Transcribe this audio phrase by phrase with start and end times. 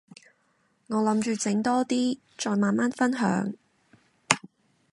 [0.87, 3.53] 我諗住整多啲，再慢慢分享